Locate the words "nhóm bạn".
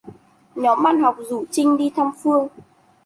0.55-0.99